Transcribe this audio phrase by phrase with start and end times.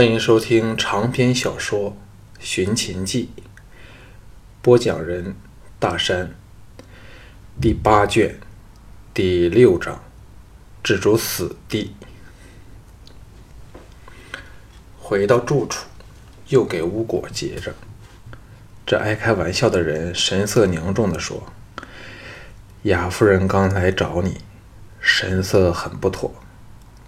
[0.00, 1.90] 欢迎收听长篇小说
[2.38, 3.28] 《寻秦记》，
[4.62, 5.34] 播讲人
[5.78, 6.30] 大山，
[7.60, 8.40] 第八卷
[9.12, 10.02] 第六章，
[10.82, 11.94] 蜘蛛死地。
[14.98, 15.84] 回到住处，
[16.48, 17.74] 又给巫果结着。
[18.86, 21.52] 这爱开玩笑的人神色凝重地说
[22.84, 24.38] ：“雅夫人刚来找你，
[24.98, 26.32] 神色很不妥，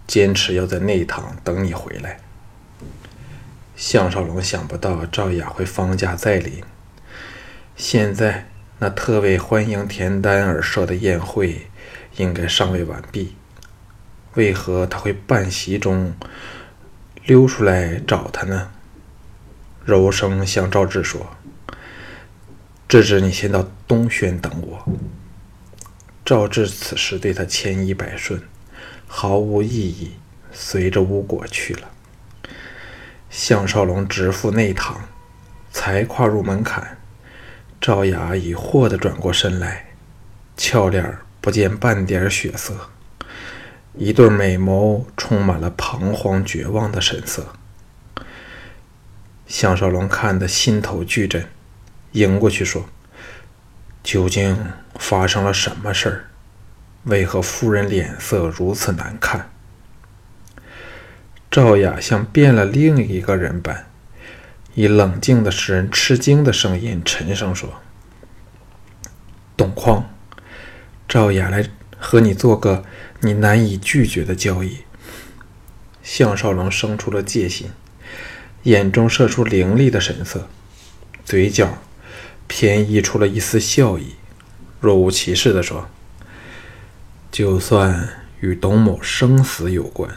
[0.06, 2.20] 坚持要在内堂等你回来。”
[3.75, 6.62] 项少龙想不到赵雅会放假再临。
[7.77, 11.69] 现在那特为欢迎田丹而设的宴会，
[12.16, 13.37] 应该尚未完毕。
[14.34, 16.14] 为何他会半席中
[17.24, 18.70] 溜出来找他呢？
[19.84, 21.36] 柔声向赵志说
[22.89, 24.84] ：“志志，你先到东轩等我。”
[26.25, 28.41] 赵志此时对他千依百顺，
[29.06, 30.12] 毫无异议，
[30.52, 31.91] 随着巫果去了。
[33.32, 35.09] 项少龙直赴内堂，
[35.72, 36.98] 才跨入门槛，
[37.80, 39.86] 赵雅已霍地转过身来，
[40.55, 42.91] 俏脸不见半点血色，
[43.94, 47.55] 一对美眸充满了彷徨绝望的神色。
[49.46, 51.48] 项少龙看得心头巨震，
[52.12, 52.84] 迎过去说
[54.05, 56.24] ：“究竟发生了什么事儿？
[57.05, 59.48] 为何夫人脸色如此难看？”
[61.53, 63.84] 赵雅像变了另一个人般，
[64.75, 67.83] 以冷静的使人吃惊的声音沉声说
[69.55, 70.06] ：“董匡，
[71.06, 72.86] 赵雅来和你做个
[73.20, 74.78] 你难以拒绝的交易。”
[76.03, 77.69] 项少龙生出了戒心，
[78.62, 80.48] 眼中射出凌厉的神色，
[81.23, 81.77] 嘴角
[82.47, 84.14] 偏溢出了一丝笑意，
[84.80, 85.91] 若无其事地说
[87.30, 88.08] ：“就算
[88.41, 90.17] 与董某生死有关。”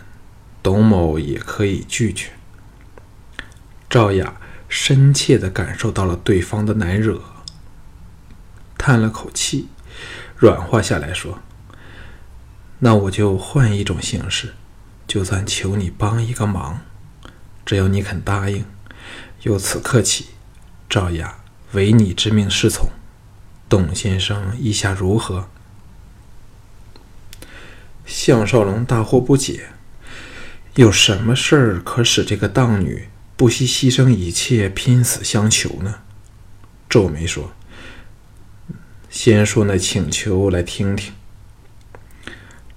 [0.66, 2.32] 董某也可以拒绝。
[3.88, 7.22] 赵雅深切地感受到了对方的难惹，
[8.76, 9.68] 叹了口气，
[10.36, 11.38] 软化下来说
[12.82, 14.56] ：“那我就换一种形式，
[15.06, 16.80] 就算求你帮一个忙，
[17.64, 18.66] 只要你肯答应，
[19.44, 20.30] 由此刻起，
[20.90, 21.38] 赵雅
[21.74, 22.90] 唯你之命是从。
[23.70, 25.48] 董先生意下如何？”
[28.04, 29.70] 项少龙大惑不解。
[30.76, 36.02] 有什么事儿可使这个荡女不惜牺牲一切拼死相求呢？
[36.90, 37.54] 皱眉说
[39.10, 41.14] ：“先说那请求来听听。”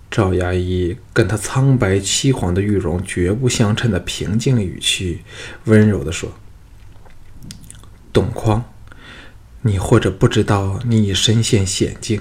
[0.09, 5.23] 赵牙医跟他苍白凄惶的玉容绝不相称的平静语气，
[5.65, 6.39] 温柔地说
[8.13, 8.63] ：“董匡，
[9.63, 12.21] 你或者不知道，你已身陷险境。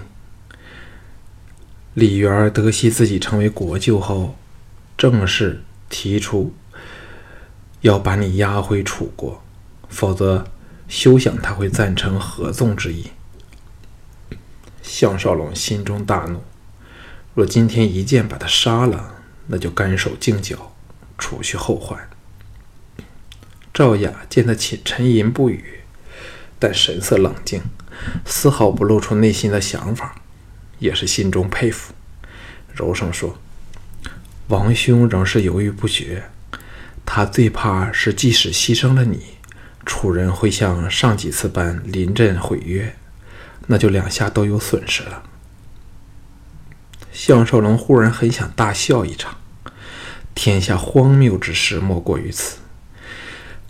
[1.93, 4.35] 李元得悉自己成为国舅后，
[4.97, 6.53] 正是。”提出
[7.81, 9.41] 要把你押回楚国，
[9.89, 10.45] 否则
[10.87, 13.11] 休想他会赞成合纵之意。
[14.81, 16.43] 项少龙心中大怒，
[17.33, 19.15] 若今天一剑把他杀了，
[19.47, 20.73] 那就干手净脚，
[21.17, 22.09] 除去后患。
[23.73, 25.81] 赵雅见他沉沉吟不语，
[26.57, 27.61] 但神色冷静，
[28.25, 30.15] 丝毫不露出内心的想法，
[30.79, 31.93] 也是心中佩服，
[32.73, 33.37] 柔声说。
[34.47, 36.23] 王兄仍是犹豫不决，
[37.05, 39.19] 他最怕是即使牺牲了你，
[39.85, 42.95] 楚人会像上几次般临阵毁约，
[43.67, 45.23] 那就两下都有损失了。
[47.11, 49.35] 项少龙忽然很想大笑一场，
[50.33, 52.59] 天下荒谬之事莫过于此。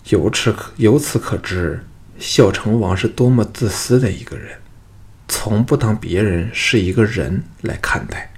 [0.10, 1.84] 由此可由此可知，
[2.20, 4.60] 孝成王是多么自私的一个人，
[5.28, 8.32] 从不当别人是一个人来看待。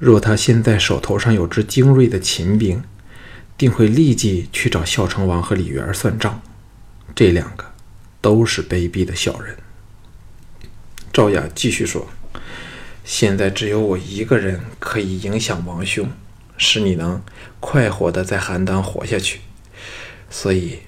[0.00, 2.82] 若他现在手头上有支精锐的秦兵，
[3.58, 6.40] 定会立即去找孝成王和李元算账。
[7.14, 7.66] 这两个
[8.22, 9.58] 都是卑鄙的小人。
[11.12, 12.06] 赵雅继续说
[13.04, 16.08] ：“现在只有我一个人可以影响王兄，
[16.56, 17.22] 使你能
[17.60, 19.40] 快活的在邯郸活下去。
[20.30, 20.78] 所以，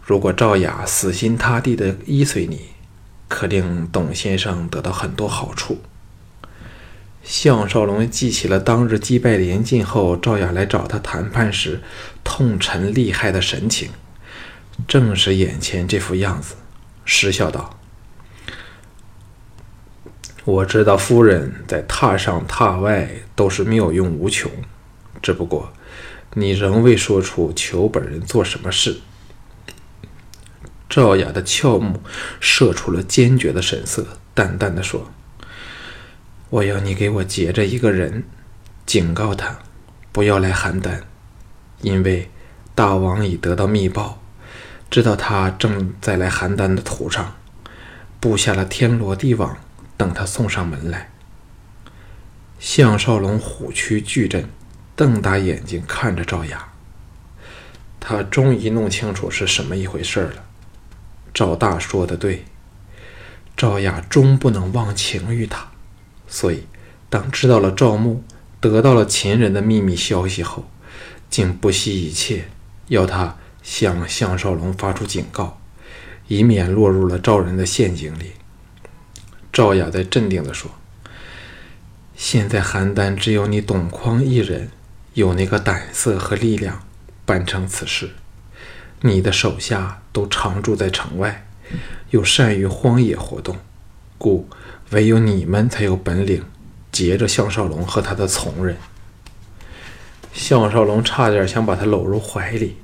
[0.00, 2.66] 如果赵雅死心塌地的依随你，
[3.26, 5.80] 可令董先生得到很多好处。”
[7.24, 11.82] 项少龙记起了当日击败连晋后，赵雅来找他谈判时
[12.22, 13.88] 痛陈厉害的神情，
[14.86, 16.54] 正是眼前这副样子，
[17.06, 17.78] 失笑道
[20.44, 24.50] ：“我知道夫人在榻上榻外都是妙用无穷，
[25.22, 25.72] 只不过
[26.34, 29.00] 你仍未说出求本人做什么事。”
[30.90, 32.02] 赵雅的俏目
[32.38, 35.10] 射出了坚决的神色，淡淡的说。
[36.54, 38.22] 我要你给我截着一个人，
[38.86, 39.58] 警告他
[40.12, 41.00] 不要来邯郸，
[41.80, 42.30] 因为
[42.76, 44.22] 大王已得到密报，
[44.88, 47.34] 知道他正在来邯郸的途上，
[48.20, 49.56] 布下了天罗地网，
[49.96, 51.10] 等他送上门来。
[52.60, 54.48] 项少龙虎躯巨震，
[54.94, 56.68] 瞪大眼睛看着赵雅。
[57.98, 60.44] 他终于弄清楚是什么一回事了。
[61.34, 62.44] 赵大说的对，
[63.56, 65.66] 赵雅终不能忘情于他，
[66.34, 66.64] 所以
[67.08, 68.24] 当知道了赵牧
[68.58, 70.68] 得到了秦人的秘密消息后，
[71.30, 72.48] 竟不惜一切
[72.88, 75.60] 要他向项少龙发出警告，
[76.26, 78.32] 以免落入了赵人的陷阱里。
[79.52, 80.72] 赵雅在镇定地说
[82.16, 84.70] ：“现在邯郸只有你董匡一人
[85.12, 86.82] 有那个胆色和力量。”
[87.24, 88.10] 办成此事，
[89.02, 91.46] 你的手下都常住在城外，
[92.10, 93.56] 又善于荒野活动，
[94.18, 94.46] 故
[94.94, 96.44] 唯有你们才有本领
[96.92, 98.76] 劫着项少龙和他的从人。
[100.32, 102.76] 项少龙差点想把他搂入怀里，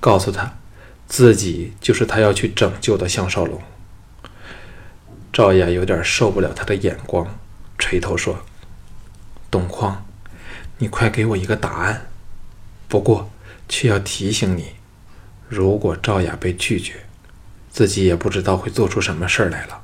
[0.00, 0.56] 告诉他
[1.06, 3.60] 自己就是他要去拯救的项少龙。
[5.30, 7.26] 赵雅有点受不了他的眼光，
[7.78, 8.38] 垂头说
[9.50, 10.02] ：“董匡，
[10.78, 12.06] 你快给我一个答案。
[12.88, 13.30] 不过。”
[13.66, 14.74] 却要提醒你，
[15.48, 17.06] 如果赵雅被拒绝，
[17.70, 19.83] 自己也不知道会做出什么事儿来了。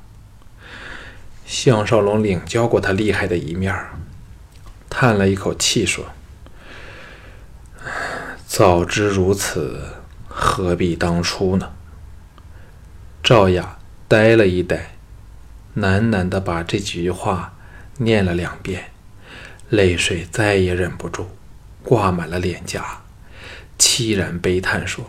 [1.52, 3.75] 项少龙领教过他厉害的一面，
[4.88, 6.06] 叹了一口气说
[8.47, 9.82] ：“早知如此，
[10.29, 11.73] 何必当初呢？”
[13.20, 14.93] 赵雅呆了一呆，
[15.76, 17.56] 喃喃的把这几句话
[17.99, 18.93] 念了两遍，
[19.70, 21.31] 泪水再也忍不住，
[21.82, 23.02] 挂满了脸颊。
[23.76, 25.05] 凄然悲叹说：“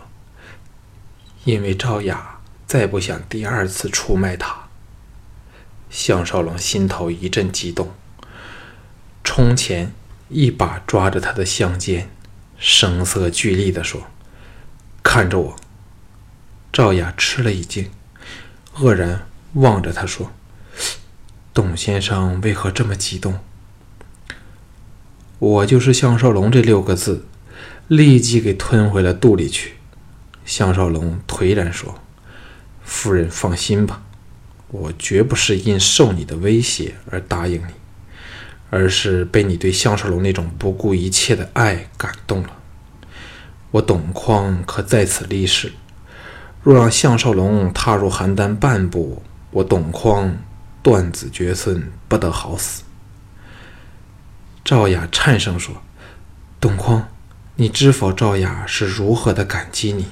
[1.45, 4.69] 因为赵雅再不想第二次出卖他。”
[5.91, 7.91] 项少龙心头一阵激动，
[9.23, 9.93] 冲前
[10.29, 12.09] 一把抓着他的香肩，
[12.57, 14.07] 声色俱厉地说
[15.03, 15.55] ：“看着我！”
[16.73, 17.91] 赵雅吃了一惊，
[18.77, 20.31] 愕然望着他说
[21.53, 23.39] ：“董先生为何这么激动
[25.37, 27.27] ？”“我就是项少龙。”这六个字。
[27.87, 29.73] 立即给吞回了肚里去。
[30.45, 31.99] 项少龙颓然说
[32.85, 34.01] ：“夫人放心吧，
[34.71, 37.73] 我绝不是因受你的威胁而答应你，
[38.69, 42.57] 而是被你对项少龙那种不顾一切的爱感动了。
[43.71, 45.73] 我董匡可在此立誓，
[46.63, 49.21] 若让项少龙踏入邯郸半步，
[49.51, 50.37] 我董匡
[50.81, 52.83] 断子绝孙，不得好死。”
[54.63, 55.81] 赵雅颤声说
[56.59, 57.07] ：“董匡。”
[57.55, 60.07] 你知否，赵雅是如何的感激你？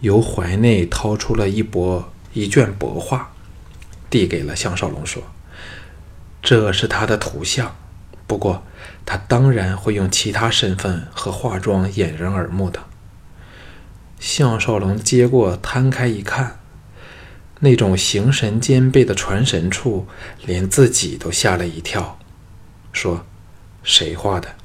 [0.00, 3.32] 由怀内掏出了一薄一卷帛画，
[4.10, 5.22] 递给了项少龙，说
[6.42, 7.74] ：“这是他的图像，
[8.26, 8.64] 不过
[9.06, 12.80] 他当然会用其他身份和化妆掩人耳目的。”
[14.20, 16.58] 项少龙接过，摊开一看，
[17.60, 20.06] 那种形神兼备的传神处，
[20.44, 22.18] 连自己都吓了一跳，
[22.92, 23.24] 说
[23.82, 24.56] ：“谁画的？”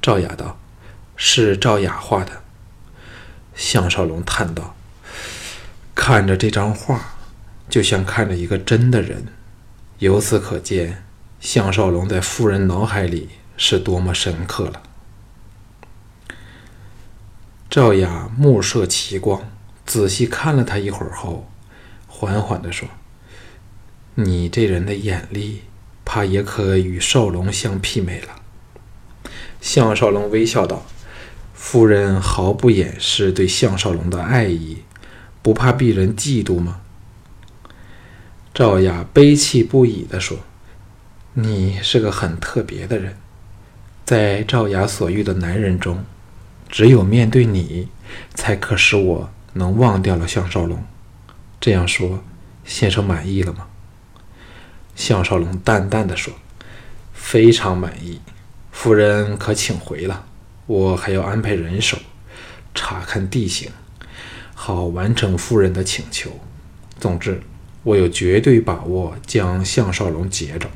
[0.00, 0.56] 赵雅道。
[1.22, 2.40] 是赵雅画的。
[3.54, 4.74] 项少龙叹道
[5.94, 6.98] ：“看着这张画，
[7.70, 9.28] 就像看着一个真的人。
[10.00, 11.04] 由此可见，
[11.40, 14.82] 项少龙在夫人脑海里是多么深刻了。”
[17.70, 19.48] 赵雅目射奇光，
[19.86, 21.48] 仔细看了他一会儿后，
[22.08, 22.88] 缓缓地说
[24.16, 25.62] ：“你这人的眼力，
[26.04, 28.42] 怕也可与少龙相媲美了。”
[29.62, 30.84] 项少龙微笑道。
[31.52, 34.78] 夫人毫不掩饰对项少龙的爱意，
[35.42, 36.79] 不怕鄙人嫉妒吗？
[38.52, 40.38] 赵雅悲泣不已地说
[41.34, 43.16] ：“你是个很特别的人，
[44.04, 46.04] 在赵雅所遇的男人中，
[46.68, 47.88] 只有面对你，
[48.34, 50.82] 才可使我能忘掉了项少龙。
[51.60, 52.24] 这样说，
[52.64, 53.68] 先生满意了吗？”
[54.96, 56.34] 项少龙淡淡的说
[57.14, 58.20] ：“非常满意，
[58.72, 60.26] 夫人可请回了。”
[60.66, 61.98] 我还要安排人手
[62.74, 63.70] 查看地形，
[64.54, 66.30] 好完成夫人的请求。
[66.98, 67.42] 总之，
[67.82, 70.70] 我有绝对把握将项少龙截着，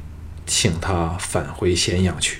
[0.46, 2.38] 请他返回咸阳去。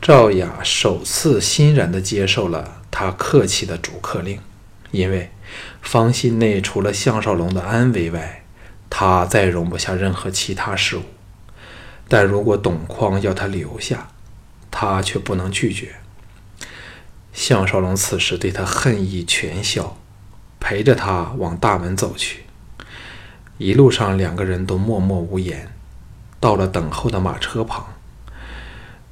[0.00, 4.38] 赵雅首次欣然地接受了他客气的逐客令，
[4.92, 5.30] 因为
[5.82, 8.44] 方心内除了项少龙的安危外，
[8.88, 11.02] 他再容不下任何其他事物。
[12.08, 14.08] 但如果董匡要他留下，
[14.70, 15.96] 他却不能拒绝。
[17.32, 19.99] 项少龙此时对他恨意全消，
[20.60, 22.44] 陪着他往大门走去。
[23.58, 25.72] 一路上，两个人都默默无言。
[26.38, 27.86] 到了等候的马车旁，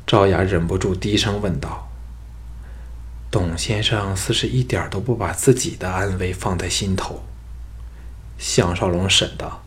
[0.07, 1.89] 赵雅忍不住低声问道
[3.31, 7.23] ：“董先生似是一点都不把自己的安危放在心头。
[8.39, 9.63] 项少龙审道：“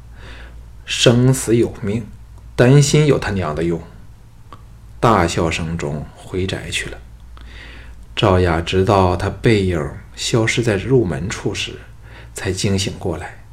[0.86, 2.08] 生死有命，
[2.56, 3.80] 担心有他娘的用。”
[5.00, 6.98] 大笑声中回宅去了。
[8.16, 9.80] 赵雅直到他背影
[10.22, 11.80] 消失在入门处时，
[12.32, 13.44] 才惊醒过来。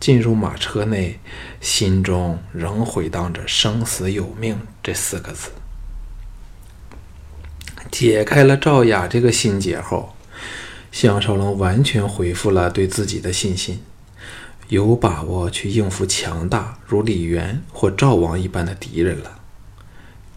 [0.00, 1.20] 进入马车内，
[1.60, 5.50] 心中仍回荡着“生死有命”这四个字。
[7.92, 10.16] 解开了赵雅这个心结后，
[10.90, 13.82] 项少龙完全恢复了对自己的信心，
[14.68, 19.40] 有把握去应付强大如李元或赵王一般的敌人了。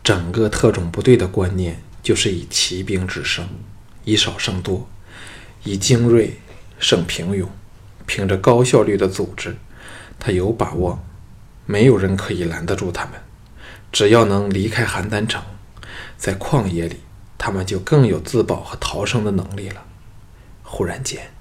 [0.04, 3.48] 整个特种部队的观念就是以骑兵制胜，
[4.04, 4.88] 以少胜多，
[5.68, 6.40] 以精锐
[6.80, 7.46] 胜平庸。
[8.06, 9.58] 凭着高效率的组织，
[10.18, 11.04] 他有把握，
[11.66, 13.14] 没有人可以拦得住他们。
[13.92, 15.44] 只要能离开邯郸城，
[16.18, 17.02] 在旷野里，
[17.38, 19.84] 他们就更有自保和逃生的能力了。
[20.64, 21.32] 忽然间，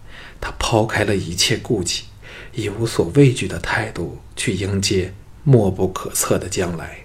[0.41, 2.07] 他抛开了一切顾忌，
[2.53, 5.15] 以无所畏惧的态度去迎接
[5.45, 6.99] 莫不可测的将来。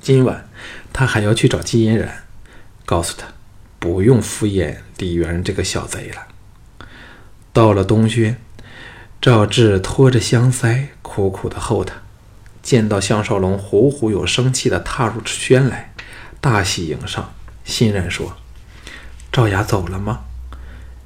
[0.00, 0.48] 今晚，
[0.92, 2.24] 他还要去找季嫣然，
[2.84, 3.28] 告诉他，
[3.86, 6.86] 不用敷衍李元这个小贼了。
[7.52, 8.36] 到了东轩，
[9.20, 11.94] 赵志拖着香腮，苦苦的候他。
[12.62, 15.94] 见到项少龙虎虎有生气的踏入轩来，
[16.40, 17.32] 大喜迎上，
[17.64, 18.36] 欣然说
[19.30, 20.24] ：“赵雅走了吗？”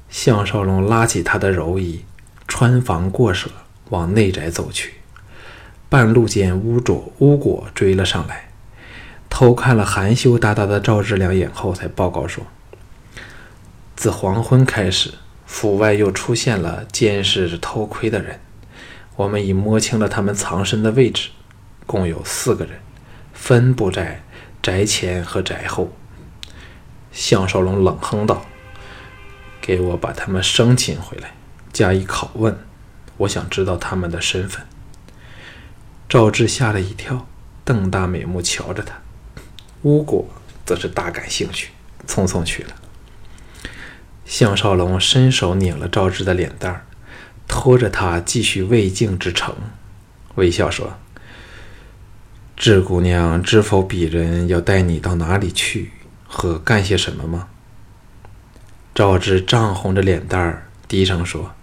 [0.09, 2.03] 项少龙拉起他的柔衣，
[2.47, 3.51] 穿房过舍，
[3.89, 4.95] 往内宅走去。
[5.87, 8.49] 半路间，乌卓、乌果追了上来，
[9.29, 12.43] 偷看了含羞答答的赵志两眼后，才报告说
[14.01, 15.13] ：“自黄昏开始。”
[15.45, 18.39] 府外又出现了监视着偷窥的人，
[19.15, 21.29] 我们已摸清了他们藏身的位置，
[21.85, 22.79] 共有四个人，
[23.31, 24.23] 分布在
[24.59, 25.93] 宅前和宅后。
[27.11, 28.43] 项少龙冷哼道
[29.61, 31.33] ：“给我把他们生擒回来，
[31.71, 32.57] 加以拷问，
[33.17, 34.65] 我想知道他们的身份。”
[36.09, 37.27] 赵志吓了一跳，
[37.63, 38.95] 瞪大美目瞧着他。
[39.83, 40.25] 巫果
[40.65, 41.69] 则是大感兴趣，
[42.07, 42.69] 匆匆去了。
[44.31, 46.85] 项少龙伸手拧了赵志的脸蛋儿，
[47.49, 49.53] 拖着他继续未竟之程，
[50.35, 50.93] 微笑说
[52.55, 53.85] ：“志姑娘知否？
[53.85, 55.91] 鄙人要带你到哪里去
[56.25, 57.49] 和干些什么吗？”
[58.95, 61.53] 赵志涨红着脸蛋儿，低声说：“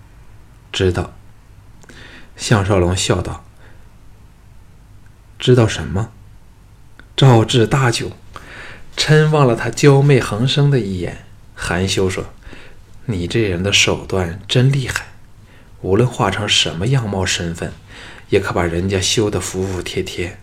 [0.70, 1.14] 知道。”
[2.36, 3.46] 项少龙笑道
[5.40, 6.10] ：“知道什么？”
[7.16, 8.10] 赵志大窘，
[8.94, 12.26] 嗔望了他娇媚横生的一眼，含羞说。
[13.10, 15.06] 你这人的手段真厉害，
[15.80, 17.72] 无论化成什么样貌身份，
[18.28, 20.38] 也可把人家修得服服帖帖，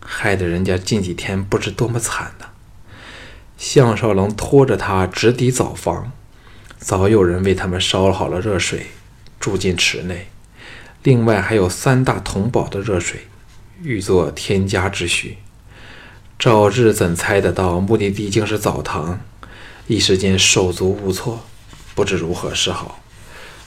[0.00, 2.46] 害得人家近几天不知多么惨呢。
[3.58, 6.10] 项少龙拖着他直抵澡房，
[6.78, 8.86] 早有人为他们烧好了热水，
[9.38, 10.28] 住进池内。
[11.02, 13.26] 另外还有三大桶宝的热水，
[13.82, 15.36] 欲作添加之需。
[16.38, 19.20] 赵志怎猜得到目的地竟是澡堂，
[19.86, 21.44] 一时间手足无措。
[21.96, 23.00] 不知如何是好，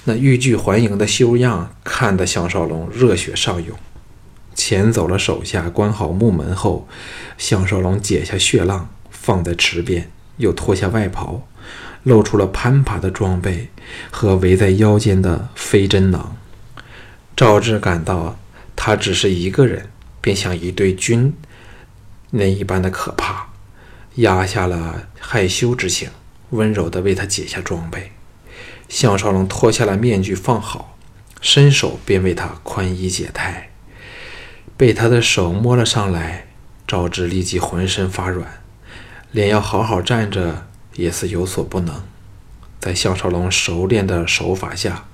[0.04, 3.76] 那欲拒还迎的修样看得项少龙热血上涌。
[4.56, 6.88] 遣走了手下，关好木门后，
[7.40, 11.42] 项少龙解下血浪放在池边，又脱下外袍，
[12.04, 13.70] 露出了攀爬的装备
[14.12, 16.38] 和围在腰间的飞针囊。
[17.36, 18.38] 赵志感到
[18.76, 19.90] 他只是一个人，
[20.22, 21.34] 便像一对军
[22.30, 23.48] 那一般的可怕，
[24.16, 26.10] 压下了害羞之情，
[26.50, 28.12] 温柔地为他解下装备。
[28.90, 30.98] 项少龙脱下了面具，放好，
[31.40, 33.70] 伸手便为他宽衣解带。
[34.76, 36.48] 被他的手摸了上来，
[36.88, 38.62] 赵志立即浑身发软，
[39.32, 42.04] 连要好好站着也是有所不能。
[42.80, 45.06] 在项少龙熟练的手法下，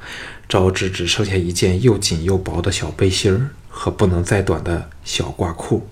[0.48, 5.88] 赵志只剩下一件又紧又薄的小背心儿和不能再短的小褂裤，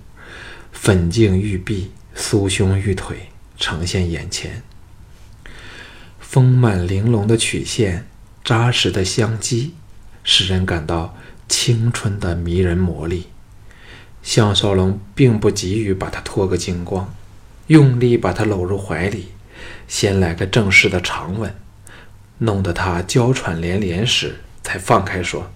[0.72, 4.63] 粉净玉臂，酥胸玉腿呈现眼前。
[6.34, 8.08] 丰满玲珑的曲线，
[8.44, 9.75] 扎实的香肌，
[10.24, 11.16] 使人感到
[11.48, 13.28] 青春的迷人魔力。
[14.24, 17.13] 项少龙并不急于把她脱个精光，
[17.68, 19.28] 用力把她搂入怀里，
[19.88, 21.54] 先来个正式的长吻，
[22.40, 25.52] 弄得她娇喘连连时，才放开说：“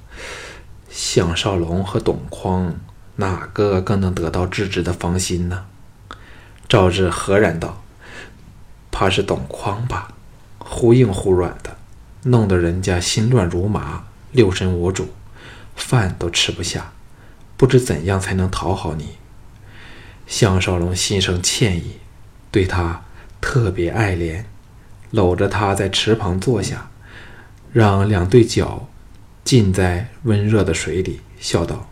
[0.92, 2.76] 项少龙和董匡，
[3.16, 5.66] 哪个更能得到智智的芳心呢？”
[6.70, 7.82] 赵志何然道
[8.94, 10.10] ：“怕是董匡吧。”
[10.70, 11.78] 忽硬忽软的，
[12.24, 15.10] 弄得人家心乱如麻，六神无主，
[15.76, 16.92] 饭都吃不下，
[17.56, 19.18] 不知怎样才能讨好你。
[20.28, 21.98] 项少龙心生歉意，
[22.52, 23.06] 对他
[23.40, 24.44] 特别爱怜，
[25.12, 26.92] 搂着她在池旁坐下，
[27.72, 28.90] 让两对脚
[29.46, 31.90] 浸在温热的水里，笑道：“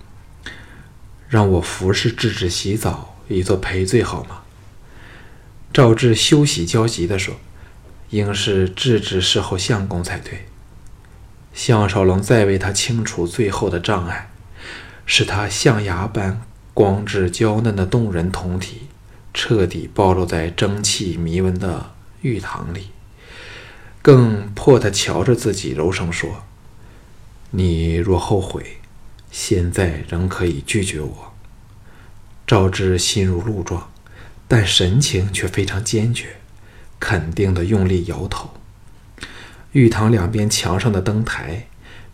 [1.29, 4.41] 让我服侍智智洗澡，以作赔罪，好吗？”
[5.71, 7.35] 赵志休息焦急地说
[8.15, 10.45] ：“应是制止事后相公才对。”
[11.53, 14.29] 项少龙再为他清除最后的障碍，
[15.05, 16.41] 使他象牙般
[16.73, 18.87] 光质娇嫩的动人酮体
[19.33, 21.91] 彻底暴露在蒸汽迷温的
[22.21, 22.89] 浴堂里，
[24.01, 26.43] 更迫他瞧着自己，柔声说
[27.51, 28.77] ：“你若后悔，
[29.31, 31.33] 现在仍可以拒绝我。”
[32.45, 33.89] 赵志心如鹿撞。
[34.47, 36.35] 但神情却非常坚决，
[36.99, 38.51] 肯定的用力摇头。
[39.71, 41.67] 浴堂两边墙上的灯台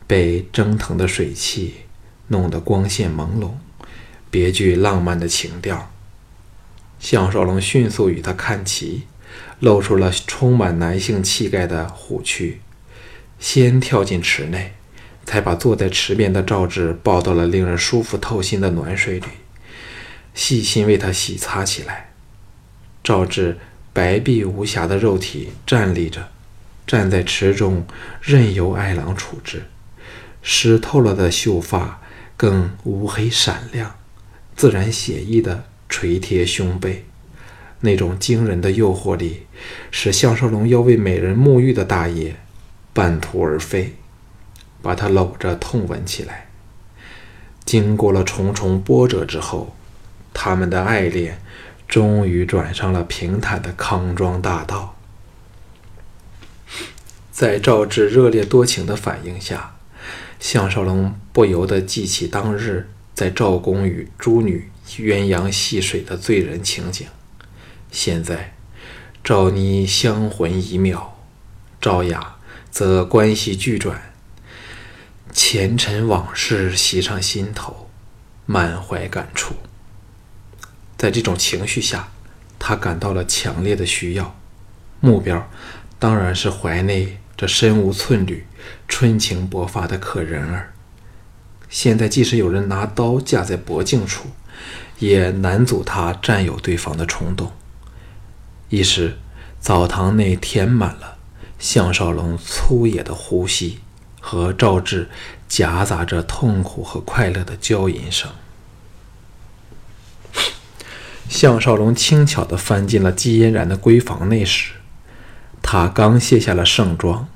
[0.08, 1.76] 被蒸腾的水汽
[2.28, 3.52] 弄得光线朦胧，
[4.30, 5.92] 别具浪漫的情调。
[7.00, 9.04] 项少龙迅速与他看齐，
[9.60, 12.62] 露出了充满男性气概的虎躯，
[13.40, 14.74] 先跳进池内，
[15.26, 19.28] 才把坐在池边的赵志抱到了令人舒服透心的暖水里，
[20.34, 22.12] 细心为他洗擦起来。
[23.04, 23.58] 赵志
[23.93, 26.29] 白璧无瑕的肉体站立着，
[26.88, 27.86] 站在池中，
[28.21, 29.63] 任由爱郎处置。
[30.41, 32.01] 湿透了的秀发
[32.38, 33.95] 更乌黑闪亮，
[34.55, 37.05] 自然写意的垂贴胸背。
[37.81, 39.48] 那种惊人的诱惑力，
[39.91, 42.36] 使项少龙要为美人沐浴的大业
[42.93, 43.95] 半途而废，
[44.81, 46.48] 把她搂着痛吻起来。
[47.65, 49.75] 经过了重重波折之后，
[50.33, 51.41] 他们的爱恋。
[51.91, 54.95] 终于转上了平坦的康庄大道。
[57.33, 59.75] 在赵志热烈多情的反应下，
[60.39, 67.05] 项少龙不由得记起当日在赵公与诸女鸳鸯戏水的醉人情景。
[67.91, 68.53] 现在，
[69.21, 71.10] 赵妮香魂已渺，
[71.81, 72.38] 赵雅
[72.69, 74.13] 则关系剧转，
[75.34, 77.89] 前尘往事袭上心头，
[78.45, 79.56] 满怀感触。
[81.02, 82.10] 在这种情绪下，
[82.60, 84.36] 他感到了强烈的需要，
[85.00, 85.50] 目标
[85.98, 88.46] 当然是怀内这身无寸缕、
[88.88, 90.74] 春情勃发的可人儿。
[91.70, 94.28] 现在即使有人拿刀架在脖颈处，
[95.00, 97.52] 也难阻他占有对方的冲动。
[98.70, 99.18] 一时，
[99.60, 101.18] 澡堂内填满了
[101.58, 103.80] 项少龙粗野的呼吸
[104.20, 105.10] 和赵志
[105.48, 108.30] 夹杂着痛苦和快乐的娇吟声。
[111.41, 114.73] 项少龙轻巧地翻进了季嫣然的闺房内时，
[115.63, 117.27] 他刚卸下了盛装，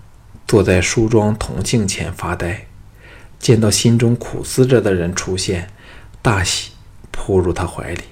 [0.48, 2.68] 坐在梳妆铜镜前发呆，
[3.40, 5.72] 见到心中苦思着的人出现，
[6.22, 6.74] 大喜，
[7.10, 8.04] 扑入他怀里。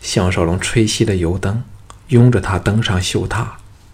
[0.00, 1.62] 项少龙吹熄了油灯，
[2.08, 3.46] 拥着她登上绣榻，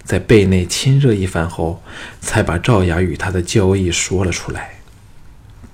[0.02, 1.82] 在被内亲热一番后，
[2.22, 4.76] 才把赵雅与他的交易说了出来。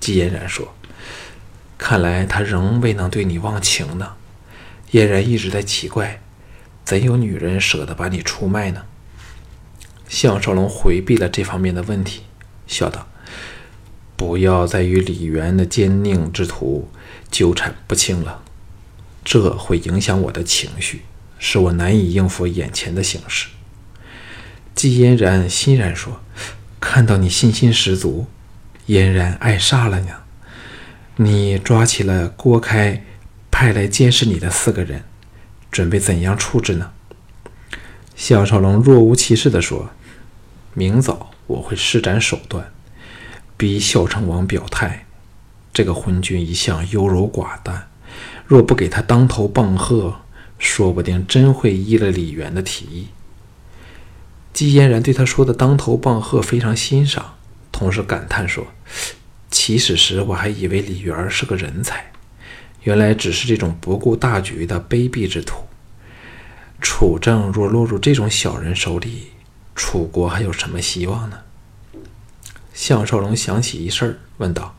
[0.00, 0.74] 季嫣然说
[1.78, 4.14] ：“看来他仍未能对你忘情呢。”
[4.90, 6.22] 嫣然一直在奇怪，
[6.84, 8.84] 怎有女人舍得把你出卖呢？
[10.08, 12.22] 项少龙回避了这方面的问题，
[12.66, 13.06] 笑道
[14.16, 16.88] ：“不要再与李渊的奸佞之徒
[17.30, 18.42] 纠缠不清了，
[19.22, 21.02] 这会影响我的情绪，
[21.38, 23.48] 使我难以应付眼前的形势。”
[24.74, 26.22] 季嫣然欣然说
[26.80, 28.26] ：“看到你信心十足，
[28.86, 30.22] 嫣然爱煞了呢。
[31.16, 33.04] 你抓起了郭开。”
[33.60, 35.02] 派来监视你的四个人，
[35.72, 36.92] 准备怎样处置呢？
[38.14, 39.90] 项少龙若无其事地说
[40.74, 42.72] ：“明早我会施展手段，
[43.56, 45.06] 逼孝成王表态。
[45.72, 47.88] 这个昏君一向优柔寡断，
[48.46, 50.20] 若不给他当头棒喝，
[50.60, 53.08] 说不定真会依了李渊的提议。”
[54.54, 57.34] 季嫣然对他说的“当头棒喝”非常欣赏，
[57.72, 58.68] 同时感叹说
[59.50, 62.12] ：“起始时我还以为李渊是个人才。”
[62.82, 65.64] 原来只是这种不顾大局的卑鄙之徒。
[66.80, 69.32] 楚政若落入这种小人手里，
[69.74, 71.38] 楚国还有什么希望呢？
[72.72, 74.76] 项少龙想起一事，问道：“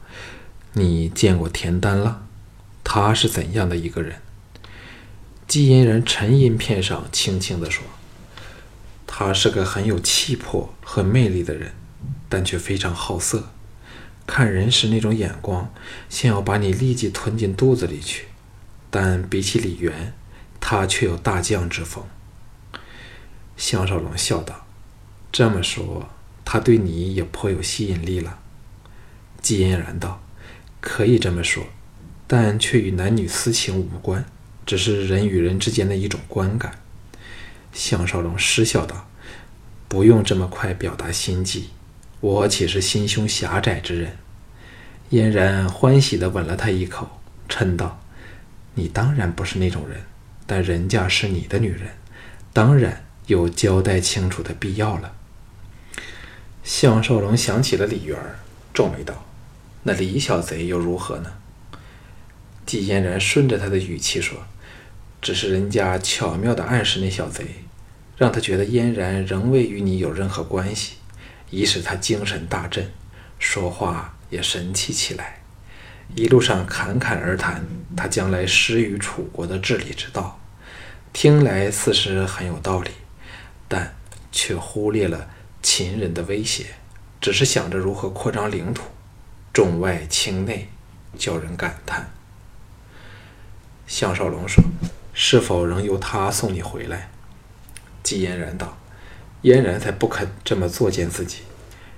[0.74, 2.24] 你见过田丹了？
[2.84, 4.22] 他是怎样的一个人？”
[5.46, 7.84] 纪嫣然沉吟片上，轻轻地说
[9.06, 11.74] ：“他是个很有气魄和魅力的人，
[12.30, 13.50] 但却非常好色。”
[14.30, 15.74] 看人时那种眼光，
[16.08, 18.28] 像要把你立即吞进肚子里去。
[18.92, 20.13] 但比起李渊，
[20.60, 22.06] 他却有大将之风。
[23.58, 24.68] 项少龙笑道
[25.34, 26.08] ：“这么说，
[26.46, 28.38] 他对你也颇有吸引力了。”
[29.42, 30.22] 季嫣然道
[30.80, 31.65] ：“可以这么说，
[32.28, 34.24] 但却与男女私情无关，
[34.63, 36.80] 只是人与人之间的一种观感。”
[37.74, 39.10] 项少龙失笑道
[39.89, 41.70] ：“不用这么快表达心迹，
[42.20, 44.18] 我岂是心胸狭窄之人？”
[45.10, 48.00] 嫣然欢喜地吻了他一口，嗔道
[48.76, 50.02] ：“你当然不是那种人，
[50.46, 51.90] 但人家是你的女人，
[52.54, 55.14] 当然有交代清楚的必要了。”
[56.64, 58.16] 项少龙想起了李元，
[58.72, 59.26] 皱眉道
[59.82, 61.34] ：“那李小贼又如何呢？”
[62.68, 64.38] 季嫣然顺着他的语气说
[65.20, 67.64] ：“只是人家巧妙地暗示那小贼，
[68.16, 70.98] 让他觉得嫣然仍未与你有任何关系，
[71.50, 72.92] 以使他精神大振，
[73.40, 75.42] 说话。”也神气起来，
[76.14, 77.66] 一路上侃侃而谈
[77.98, 80.40] 他将来施于楚国的治理之道，
[81.12, 82.92] 听来似是很有道理，
[83.68, 83.96] 但
[84.32, 85.28] 却忽略了
[85.64, 86.68] 秦人的威胁，
[87.20, 88.84] 只是想着如何扩张领土，
[89.52, 90.70] 重外轻内，
[91.18, 92.12] 叫人感叹。
[93.88, 94.64] 项少龙说
[95.12, 97.10] ：“是否仍由他送你回来？”
[98.04, 98.78] 季嫣然道
[99.41, 101.39] ：“嫣然才不肯这么作践自己，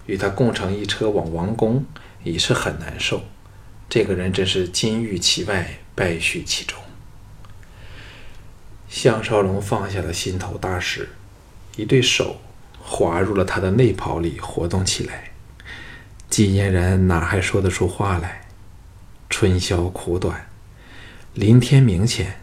[0.05, 1.85] 与他共乘一车往王宫。”
[2.23, 3.23] 已是很难受，
[3.89, 6.77] 这个人真是金玉其外，败絮其中。
[8.87, 11.09] 项少龙放下了心头大石，
[11.77, 12.39] 一对手
[12.79, 15.31] 滑入了他的内袍里，活动起来。
[16.29, 18.47] 季嫣然哪还说得出话来？
[19.27, 20.47] 春宵苦短，
[21.33, 22.39] 临天明前，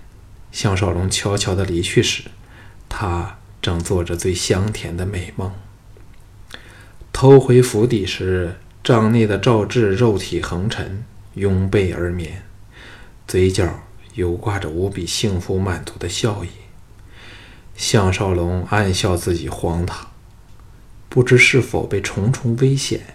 [0.51, 2.25] 项少龙悄悄地离去时，
[2.89, 5.53] 他正做着最香甜的美梦。
[7.13, 8.57] 偷回府邸时。
[8.85, 12.43] 帐内的赵志肉体横陈，拥被而眠，
[13.27, 13.81] 嘴角
[14.15, 16.49] 犹挂着无比幸福满足的笑意。
[17.77, 20.09] 项少龙暗笑自己荒唐，
[21.11, 23.15] 不知是否被重重危险，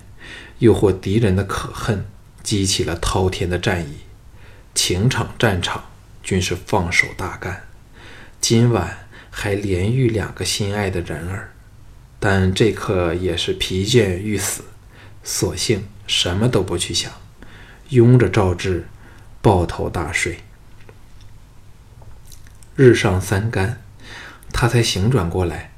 [0.60, 2.06] 又或敌人的可恨，
[2.44, 3.96] 激起了滔天的战役。
[4.76, 5.86] 情场战场
[6.22, 7.64] 均是放手大干，
[8.40, 9.03] 今晚
[9.36, 11.52] 还连遇两个心爱的人儿，
[12.20, 14.64] 但这刻也是疲倦欲死。
[15.24, 17.12] 索性什么都不去想，
[17.90, 18.88] 拥着赵志
[19.42, 20.38] 抱头大睡。
[22.76, 23.82] 日上三竿，
[24.52, 25.72] 他才醒转过来，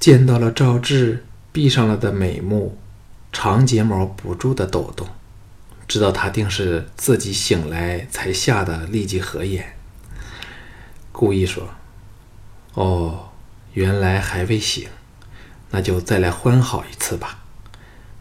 [0.00, 2.76] 见到了赵志闭上了的美目，
[3.32, 5.06] 长睫毛不住的抖动，
[5.86, 9.76] 知道他定是自己醒来才吓得立即合眼，
[11.12, 11.68] 故意说
[12.74, 13.30] ：“哦，
[13.74, 14.88] 原来还未醒，
[15.70, 17.38] 那就再来欢好一次吧。”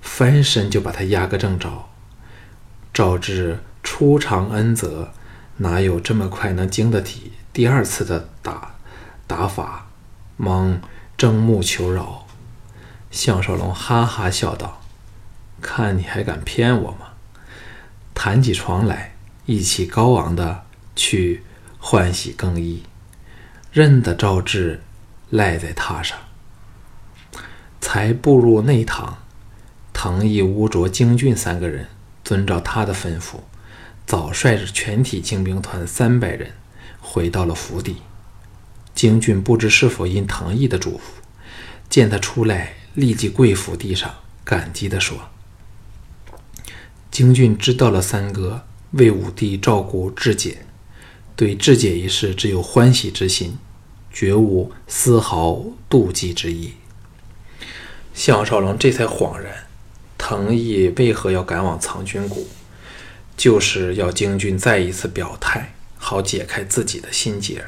[0.02, 1.88] 翻身就把他压个正着。
[2.94, 5.14] 赵志初尝恩泽，
[5.58, 8.76] 哪有这么快能经得起第二次的打
[9.28, 9.88] 打法？
[10.38, 10.82] 忙
[11.16, 12.26] 睁目求饶。
[13.12, 14.82] 项少龙哈哈笑道
[15.62, 17.10] ：“看你还敢骗我吗？”
[18.14, 21.44] 弹起床来，意气高昂的去
[21.80, 22.84] 换洗更衣，
[23.72, 24.82] 认得赵志
[25.30, 26.18] 赖在榻上，
[27.80, 29.20] 才步入内堂。
[29.94, 31.88] 唐毅、乌卓、京俊三个人
[32.22, 33.36] 遵照他的吩咐，
[34.06, 36.52] 早率着全体精兵团三百人
[37.00, 38.02] 回到了府邸。
[38.94, 41.24] 京俊不知是否因唐毅的嘱咐，
[41.90, 45.18] 见他出来，立即跪伏地上，感激地说
[47.10, 50.66] ：“京俊知道了三哥为武帝照顾志姐，
[51.36, 53.58] 对智姐一事只有欢喜之心，
[54.12, 56.74] 绝无丝毫妒忌之意。”
[58.14, 59.68] 项少龙这才恍然。
[60.18, 62.48] 藤毅为何要赶往藏军谷？
[63.36, 67.66] 就是要京俊再一次表态，好解开自己的心结。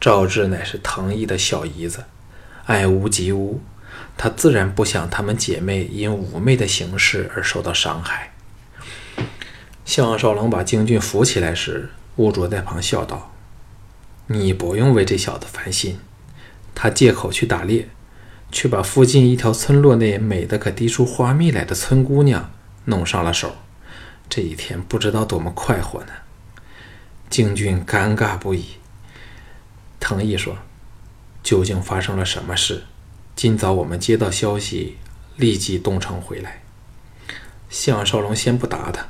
[0.00, 2.04] 赵志乃是藤毅的小姨子，
[2.64, 3.60] 爱屋及乌，
[4.16, 8.32] 他自然不想她们姐妹因妩媚的行事而受到伤害。
[9.84, 13.32] 项少龙把京俊扶起来时，乌卓在旁笑道
[14.28, 15.98] ：“你不用为这小子烦心，
[16.74, 17.88] 他借口去打猎。”
[18.52, 22.50] 却把附近一条村落内美得可滴出花蜜来的村姑娘
[22.86, 23.54] 弄上了手，
[24.28, 26.12] 这一天不知道多么快活呢。
[27.28, 28.64] 京俊尴尬不已。
[30.00, 30.58] 藤毅说
[31.44, 32.82] ：“究竟发生了什么事？
[33.36, 34.96] 今早我们接到消息，
[35.36, 36.62] 立即东城回来。”
[37.70, 39.06] 项少龙先不答他，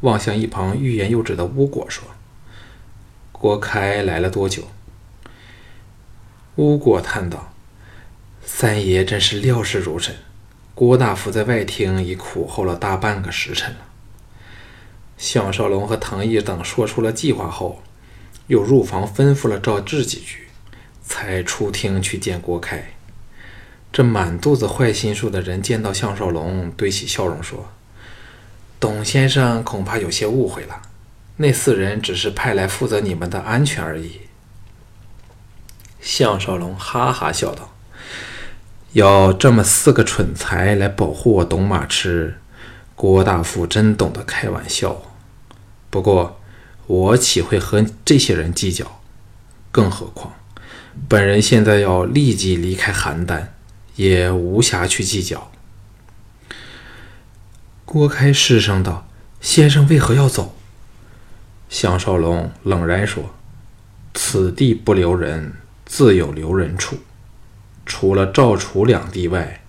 [0.00, 2.02] 望向一旁欲言又止的巫果说
[3.42, 4.62] ：“郭开来了多久？”
[6.54, 7.52] 巫果叹道。
[8.44, 10.14] 三爷真是料事如神，
[10.76, 13.78] 郭大夫在外厅已苦候了大半个时辰了。
[15.18, 17.82] 项少龙和唐毅等说出了计划后，
[18.46, 20.48] 又入房吩咐了赵志几句，
[21.02, 22.92] 才出厅去见郭开。
[23.92, 27.72] 这满肚子坏心术的人见到项少龙，堆起笑容说
[28.78, 30.82] ：“董先生恐怕有些误会了，
[31.36, 34.20] 那四人只是派来负责你们的安全而已。”
[36.00, 37.72] 项少龙哈哈笑道。
[38.92, 42.38] 要这么四个蠢材来保护我董马痴，
[42.94, 45.00] 郭大夫真懂得开玩笑。
[45.88, 46.38] 不过，
[46.86, 49.00] 我岂会和这些人计较？
[49.70, 50.34] 更何况，
[51.08, 53.46] 本人现在要立即离开邯郸，
[53.96, 55.50] 也无暇去计较。
[57.86, 59.08] 郭开失声道
[59.40, 60.54] ：“先生为何要走？”
[61.72, 63.34] 项少龙冷然说
[64.12, 65.54] ：“此地不留人，
[65.86, 66.98] 自有留人处。
[67.86, 69.62] 除了赵楚两地外，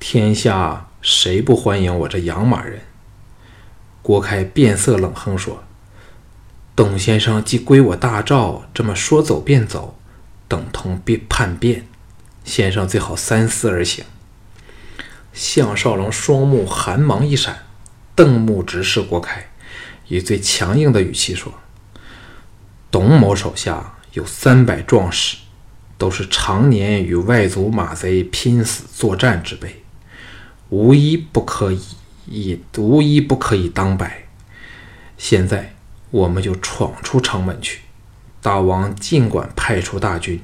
[0.00, 2.80] 天下谁不欢迎我这养马人？”
[4.02, 5.62] 郭开变色冷哼说
[6.74, 9.96] ：“董先生既归我大赵，这么说走便走，
[10.48, 11.86] 等同变叛变。
[12.44, 14.04] 先生最好三思而行。”
[15.32, 17.62] 项少龙双目寒芒一闪，
[18.16, 19.48] 瞪目直视郭开，
[20.16, 21.52] 以最强硬的语气说
[22.90, 25.36] ：“董某手下有三百壮士，
[25.98, 29.82] 都是常年与外族马贼拼死作战之辈，
[30.68, 31.72] 无一不可
[32.26, 34.26] 以，无一不可以当百。
[35.18, 35.74] 现在
[36.10, 37.80] 我们就闯出城门去，
[38.40, 40.40] 大王尽管派出大军，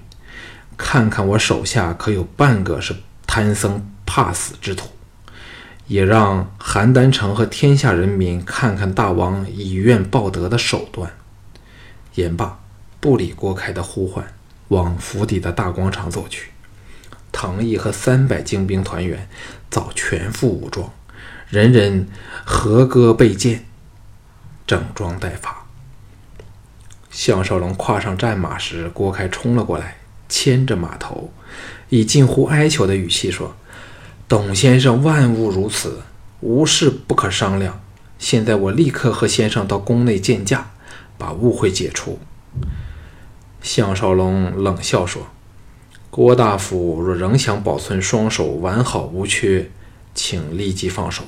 [0.76, 4.88] 看看我手下可有半个是贪生。”怕死之徒，
[5.90, 11.10] 也让邯郸城和天下人民看看大王以怨报德的手段。
[12.14, 12.60] 言罢，
[13.00, 14.24] 不理郭开的呼唤，
[14.68, 16.50] 往府邸的大广场走去。
[17.32, 19.28] 唐毅和三百精兵团员
[19.68, 20.92] 早全副武装，
[21.48, 22.06] 人人
[22.44, 23.64] 合戈备剑，
[24.64, 25.66] 整装待发。
[27.10, 29.96] 项少龙跨上战马时，郭开冲了过来，
[30.28, 31.32] 牵着马头，
[31.88, 33.56] 以近乎哀求的语气说。
[34.30, 36.02] 董先生，万物如此，
[36.40, 37.80] 无事不可商量。
[38.16, 40.70] 现在我立刻和先生到宫内见驾，
[41.18, 42.20] 把误会解除。
[43.60, 45.26] 项少龙冷笑说
[46.10, 49.68] ：“郭大夫若仍想保存双手完好无缺，
[50.14, 51.24] 请立即放手。”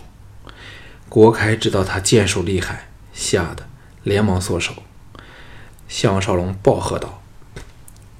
[1.10, 3.66] 郭开知道他剑术厉害，吓得
[4.04, 4.74] 连忙缩手。
[5.88, 7.20] 项少龙暴喝道：“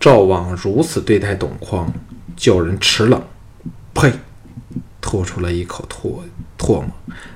[0.01, 1.93] 赵王如此对待董匡，
[2.37, 3.23] 叫人齿冷！
[3.95, 4.13] 呸！”
[5.01, 6.23] 吐出了一口唾
[6.59, 6.91] 唾沫，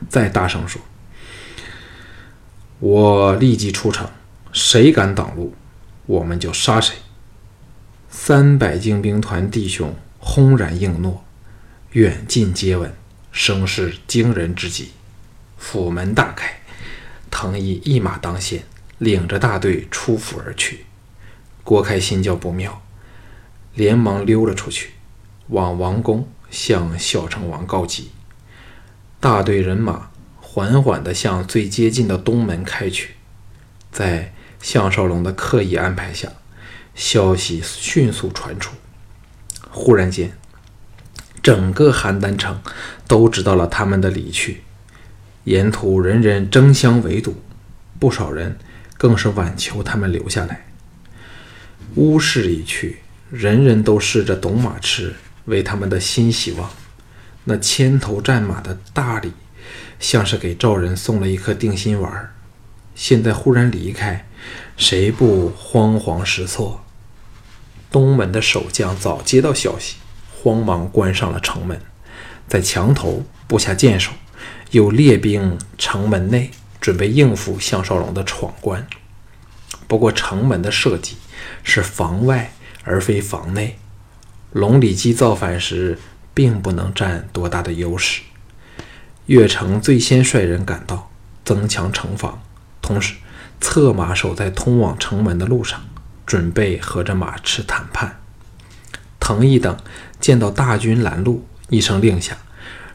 [0.09, 0.81] 再大声说
[2.81, 4.09] ：“我立即出城，
[4.53, 5.55] 谁敢挡路，
[6.07, 6.97] 我们就杀谁。”
[8.09, 11.25] 三百精兵团弟兄轰然应诺，
[11.93, 12.95] 远近接吻，
[13.31, 14.93] 声势惊人之极。
[15.59, 16.61] 府门大开，
[17.31, 18.63] 藤毅一马当先，
[18.99, 20.87] 领着大队出府而去。
[21.65, 22.83] 郭开心叫不妙，
[23.75, 24.93] 连忙溜了出去，
[25.49, 26.29] 往王宫。
[26.51, 28.11] 向小成王告急，
[29.21, 33.17] 大队人马缓缓地向最接近的东门开去。
[33.91, 36.29] 在项少龙的刻意安排下，
[36.95, 38.75] 消息迅速传出。
[39.71, 40.33] 忽然间，
[41.43, 42.61] 整个邯郸城
[43.07, 44.63] 都知道了他们的离去，
[45.45, 47.43] 沿途人人争相围堵，
[47.99, 48.59] 不少人
[48.97, 50.67] 更是挽求他们留下来。
[51.97, 55.15] 乌市已去，人人都试着懂马吃。
[55.47, 56.71] 为他们的新希望，
[57.45, 59.33] 那千头战马的大礼，
[59.99, 62.33] 像是给赵人送了一颗定心丸。
[62.95, 64.27] 现在忽然离开，
[64.77, 66.85] 谁不慌慌失措？
[67.91, 69.97] 东门的守将早接到消息，
[70.35, 71.81] 慌忙关上了城门，
[72.49, 74.13] 在墙头布下箭手，
[74.71, 78.87] 又列兵城门内，准备应付项少龙的闯关。
[79.87, 81.17] 不过，城门的设计
[81.63, 83.79] 是防外而非防内。
[84.57, 85.99] 龙里基造反时，
[86.33, 88.23] 并不能占多大的优势。
[89.27, 91.11] 岳城最先率人赶到，
[91.45, 92.43] 增强城防，
[92.81, 93.17] 同时
[93.61, 95.85] 策马守在通往城门的路上，
[96.25, 98.19] 准备和这马赤谈判。
[99.21, 99.77] 藤毅等
[100.21, 102.39] 见到大军拦路，一声令下，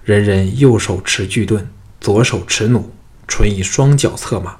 [0.03, 1.67] 人人右手持巨盾，
[1.99, 2.89] 左手持弩，
[3.27, 4.57] 纯以双脚策马，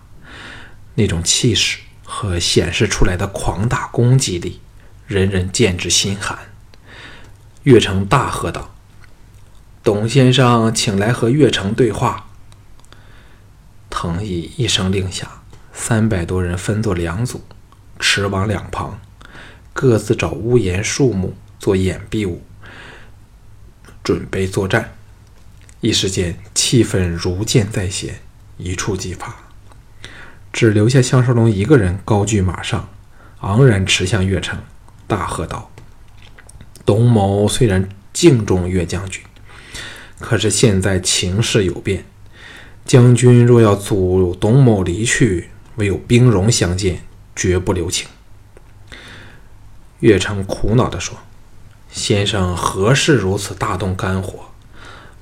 [0.94, 4.60] 那种气势和显示出来的狂大攻击力，
[5.08, 6.38] 人人见之心寒。
[7.63, 8.74] 岳城大喝道
[9.84, 12.26] ：“董先生，请来和岳城对话。”
[13.91, 17.43] 藤毅一声令下，三百多人分作两组，
[18.00, 19.00] 驰往两旁，
[19.74, 22.41] 各自找屋檐、树木做掩蔽物，
[24.04, 24.95] 准备作战。
[25.82, 28.21] 一时间，气氛如箭在弦，
[28.58, 29.36] 一触即发。
[30.52, 32.89] 只留下项少龙一个人高踞马上，
[33.41, 34.60] 昂然驰向岳城，
[35.08, 35.71] 大喝道。
[36.86, 39.24] 董某虽然敬重岳将军，
[40.20, 42.06] 可是现在情势有变，
[42.86, 47.04] 将军若要阻董某离去，唯有兵戎相见，
[47.36, 48.08] 绝不留情。
[50.00, 51.17] 岳成苦恼地说
[51.91, 54.52] ：“先生何事如此大动肝火？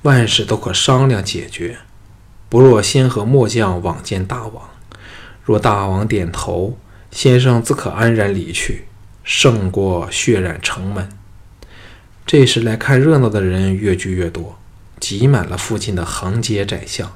[0.02, 1.78] 万事都可商量解决。
[2.48, 4.70] 不若先和末将往见大王。
[5.44, 6.78] 若大王点头，
[7.10, 8.86] 先生自可安然离去，
[9.22, 11.08] 胜过血染城门。
[12.32, 14.56] 这时来看热闹的人越聚越多，
[15.00, 17.10] 挤满了附近的横街窄巷。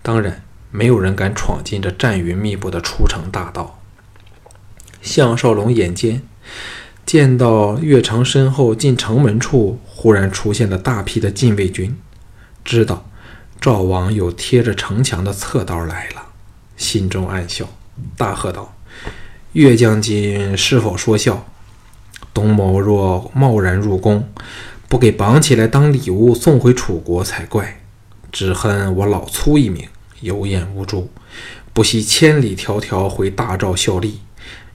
[0.00, 3.78] 当然，没有人敢闯进这战云密布的出城大道。
[5.02, 6.22] 项少龙眼尖，
[7.04, 11.94] 见到岳城身后进城门处忽然出现了大批的禁卫军，
[12.64, 13.06] 知道
[13.60, 16.28] 赵王有贴着城墙的侧道来了，
[16.78, 17.68] 心中暗笑，
[18.16, 18.74] 大喝道
[19.52, 21.46] ：“岳将军是否说笑？
[22.32, 24.28] 董某若贸然入宫，
[24.88, 27.80] 不给绑起来当礼物送回楚国才怪。
[28.32, 29.88] 只恨我老粗一名，
[30.20, 31.10] 有眼无珠，
[31.72, 34.20] 不惜千里迢迢回大赵效力。”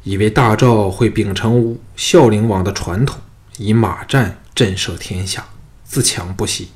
[0.03, 3.19] 以为大赵会秉承武孝灵王的传统，
[3.57, 5.43] 以马战震慑天下，
[5.83, 6.67] 自强不息。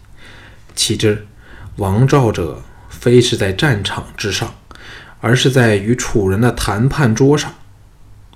[0.73, 1.27] 岂知
[1.75, 4.55] 王赵者非是在战场之上，
[5.21, 7.53] 而是在与楚人的谈判桌上。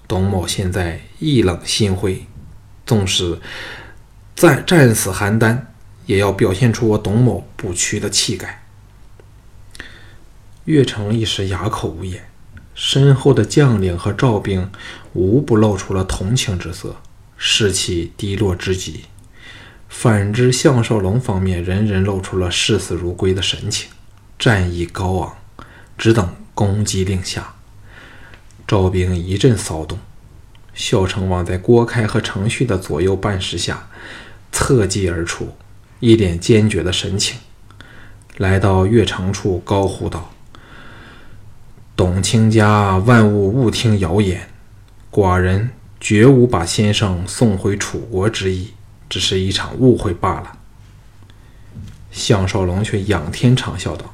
[0.08, 2.28] 董某现在意冷心灰，
[2.86, 3.40] 纵使
[4.36, 5.60] 战战死邯郸，
[6.06, 8.64] 也要表现出我董某不屈的气概。
[10.66, 12.26] 岳成一时哑口无言。
[12.76, 14.72] 身后的将领和赵兵
[15.14, 16.96] 无不露出了同情之色，
[17.38, 19.06] 士气低落之极。
[19.88, 23.92] 反之，项少龙方面人人露出了视死如归的神情，
[24.40, 25.38] 战意高昂，
[26.00, 27.54] 只等攻击令下。
[28.68, 30.00] 赵兵一阵骚动，
[30.74, 33.88] 孝成王在郭开和程旭的左右办事下，
[34.52, 35.56] 侧骑而出，
[36.00, 37.40] 一脸坚决的神情，
[38.38, 40.32] 来到乐城处，高呼道。
[41.96, 44.50] 董卿家万物勿听谣言，
[45.12, 48.74] 寡人绝无把先生送回楚国之意，
[49.08, 50.58] 只是一场误会罢了。
[52.12, 54.14] 项少龙却仰天长笑道：“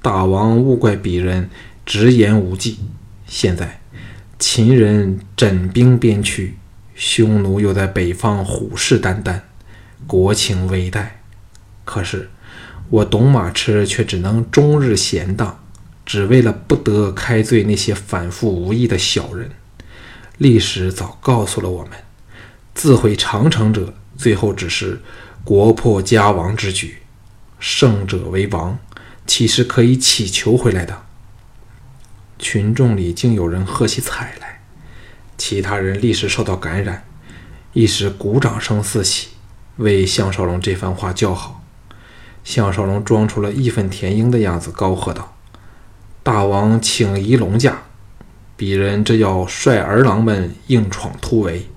[0.00, 1.50] 大王勿怪鄙人
[1.84, 2.78] 直言无忌。
[3.26, 3.80] 现在
[4.38, 6.56] 秦人整兵边区，
[6.94, 9.40] 匈奴又在北方虎视眈眈，
[10.06, 11.06] 国情危殆。
[11.84, 12.30] 可是
[12.90, 15.58] 我董马痴却只能终日闲荡。”
[16.08, 19.50] 只为了不得开罪那些反复无益的小人，
[20.38, 21.90] 历史早告诉了我们：
[22.74, 25.02] 自毁长城者，最后只是
[25.44, 26.96] 国破家亡之举。
[27.60, 28.78] 胜者为王，
[29.26, 31.07] 岂是可以乞求回来的？
[32.38, 34.60] 群众里竟有人喝起彩来，
[35.36, 37.04] 其他人立时受到感染，
[37.72, 39.30] 一时鼓掌声四起，
[39.76, 41.62] 为项少龙这番话叫好。
[42.44, 45.36] 项少龙装出了义愤填膺的样子，高喝道。
[46.22, 47.82] 大王请移龙驾，
[48.56, 51.68] 鄙人这要率儿郎们硬闯突围。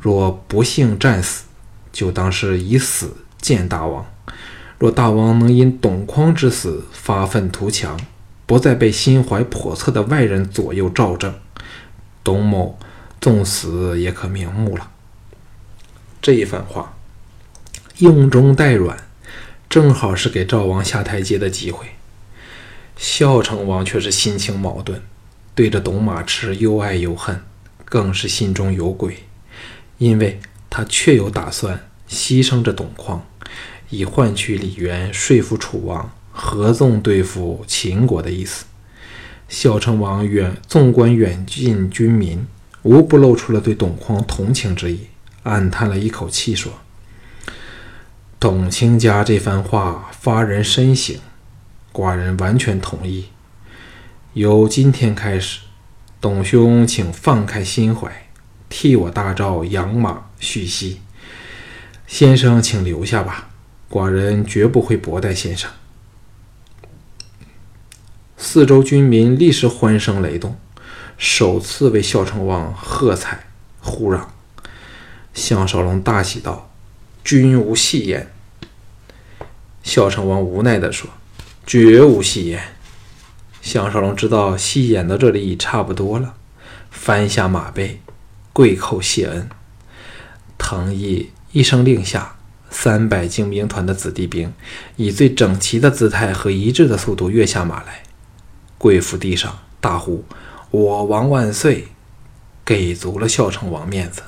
[0.00, 1.44] 若不幸战死，
[1.92, 4.04] 就当是以死见大王。
[4.78, 7.98] 若大王能因董匡之死发愤图强，
[8.52, 11.32] 不再被心怀叵测的外人左右照政，
[12.22, 12.78] 董某
[13.18, 14.90] 纵死也可瞑目了。
[16.20, 16.94] 这一番话，
[17.96, 19.08] 硬中带软，
[19.70, 21.86] 正好是给赵王下台阶的机会。
[22.98, 25.00] 孝成王却是心情矛盾，
[25.54, 27.40] 对着董马痴又爱又恨，
[27.86, 29.24] 更是心中有鬼，
[29.96, 30.38] 因为
[30.68, 33.24] 他确有打算牺牲这董匡，
[33.88, 38.64] 以换取李渊说服楚王合纵对付秦国的意思。
[39.48, 42.46] 孝成王远纵观远近军民，
[42.82, 45.08] 无不露出了对董匡同情之意，
[45.42, 46.72] 暗叹了一口气说
[48.40, 51.14] ：“董卿家这番话发人深省。”
[51.92, 53.26] 寡人完全同意。
[54.32, 55.60] 由今天开始，
[56.22, 58.10] 董兄请放开心怀，
[58.70, 61.02] 替我大赵养马蓄息。
[62.06, 63.50] 先生，请留下吧，
[63.90, 65.70] 寡人绝不会薄待先生。
[68.44, 70.58] 四周军民立时欢声雷动，
[71.16, 73.46] 首次为孝成王喝彩
[73.80, 74.32] 呼嚷。
[75.32, 76.68] 项少龙大喜道
[77.22, 78.32] ：“君无戏言。”
[79.84, 81.08] 孝成王无奈地说。
[81.64, 82.60] 绝无戏言。
[83.62, 86.34] 项少龙知道戏演到这里已差不多了，
[86.90, 88.00] 翻下马背，
[88.52, 89.48] 跪叩谢恩。
[90.58, 92.34] 藤毅一声令下，
[92.68, 94.52] 三百精兵团的子弟兵
[94.96, 98.02] 以最整齐的姿态和一致的速度跃下马来，
[98.82, 100.24] 跪伏地上，大呼
[100.72, 101.86] ：“我王万岁！”
[102.66, 104.22] 给足了孝成王面子。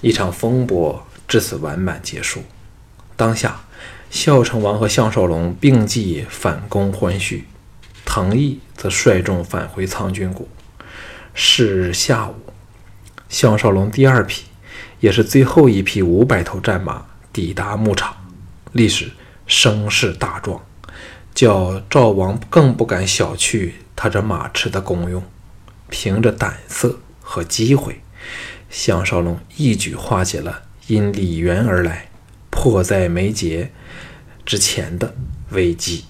[0.00, 2.42] 一场风波至此完满结束。
[3.14, 3.60] 当下。
[4.10, 7.44] 孝成王和项少龙并继反攻欢胥，
[8.04, 10.46] 滕毅则率众返回苍军谷。
[11.32, 12.34] 是日下午，
[13.30, 14.44] 项少龙第二批
[15.00, 18.14] 也是最后一批五百头战马抵达牧场，
[18.72, 19.10] 历史
[19.46, 20.60] 声势大壮，
[21.34, 25.22] 叫赵王更不敢小觑他这马吃的功用。
[25.88, 28.00] 凭着胆色和机会，
[28.70, 32.08] 项少龙一举化解了因李渊而来、
[32.48, 33.70] 迫在眉睫
[34.46, 35.14] 之前的
[35.50, 36.06] 危机。